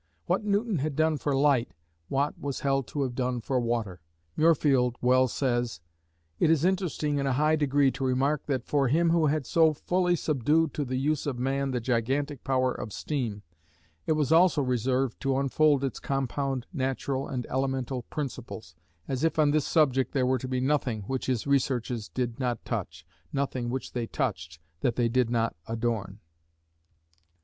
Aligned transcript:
What 0.25 0.43
Newton 0.43 0.79
had 0.79 0.95
done 0.95 1.19
for 1.19 1.35
light 1.35 1.75
Watt 2.09 2.33
was 2.39 2.61
held 2.61 2.87
to 2.87 3.03
have 3.03 3.13
done 3.13 3.39
for 3.39 3.59
water. 3.59 4.01
Muirfield 4.35 4.95
well 4.99 5.27
says: 5.27 5.79
It 6.39 6.49
is 6.49 6.65
interesting 6.65 7.19
in 7.19 7.27
a 7.27 7.33
high 7.33 7.55
degree 7.55 7.91
to 7.91 8.03
remark 8.05 8.47
that 8.47 8.65
for 8.65 8.87
him 8.87 9.11
who 9.11 9.27
had 9.27 9.45
so 9.45 9.73
fully 9.73 10.15
subdued 10.15 10.73
to 10.73 10.85
the 10.85 10.95
use 10.95 11.27
of 11.27 11.37
man 11.37 11.69
the 11.69 11.79
gigantic 11.79 12.43
power 12.43 12.71
of 12.73 12.91
steam 12.91 13.43
it 14.07 14.13
was 14.13 14.31
also 14.31 14.63
reserved 14.63 15.19
to 15.19 15.37
unfold 15.37 15.83
its 15.83 15.99
compound 15.99 16.65
natural 16.73 17.27
and 17.27 17.45
elemental 17.45 18.01
principles, 18.09 18.73
as 19.07 19.23
if 19.23 19.37
on 19.37 19.51
this 19.51 19.67
subject 19.67 20.13
there 20.13 20.25
were 20.25 20.39
to 20.39 20.47
be 20.47 20.59
nothing 20.59 21.03
which 21.03 21.27
his 21.27 21.45
researches 21.45 22.09
did 22.09 22.39
not 22.39 22.65
touch, 22.65 23.05
nothing 23.31 23.69
which 23.69 23.93
they 23.93 24.07
touched 24.07 24.59
that 24.79 24.95
they 24.95 25.07
did 25.07 25.29
not 25.29 25.55
adorn. 25.67 26.19